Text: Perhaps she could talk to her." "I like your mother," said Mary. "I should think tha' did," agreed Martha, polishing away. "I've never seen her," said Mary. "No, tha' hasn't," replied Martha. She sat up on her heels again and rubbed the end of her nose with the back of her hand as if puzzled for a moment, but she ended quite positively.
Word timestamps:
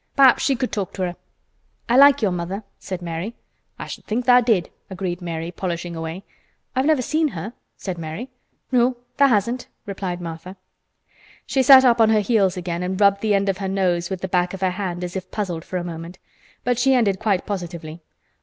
Perhaps 0.15 0.41
she 0.41 0.55
could 0.55 0.71
talk 0.71 0.93
to 0.93 1.03
her." 1.03 1.15
"I 1.87 1.95
like 1.95 2.23
your 2.23 2.31
mother," 2.31 2.63
said 2.79 3.03
Mary. 3.03 3.35
"I 3.77 3.85
should 3.85 4.03
think 4.05 4.25
tha' 4.25 4.41
did," 4.43 4.71
agreed 4.89 5.21
Martha, 5.21 5.51
polishing 5.51 5.95
away. 5.95 6.23
"I've 6.75 6.87
never 6.87 7.03
seen 7.03 7.27
her," 7.27 7.53
said 7.77 7.99
Mary. 7.99 8.31
"No, 8.71 8.97
tha' 9.17 9.27
hasn't," 9.27 9.67
replied 9.85 10.19
Martha. 10.19 10.55
She 11.45 11.61
sat 11.61 11.85
up 11.85 12.01
on 12.01 12.09
her 12.09 12.21
heels 12.21 12.57
again 12.57 12.81
and 12.81 12.99
rubbed 12.99 13.21
the 13.21 13.35
end 13.35 13.47
of 13.47 13.59
her 13.59 13.67
nose 13.69 14.09
with 14.09 14.21
the 14.21 14.27
back 14.27 14.55
of 14.55 14.61
her 14.61 14.71
hand 14.71 15.03
as 15.03 15.15
if 15.15 15.29
puzzled 15.29 15.63
for 15.63 15.77
a 15.77 15.83
moment, 15.83 16.17
but 16.63 16.79
she 16.79 16.95
ended 16.95 17.19
quite 17.19 17.45
positively. 17.45 18.01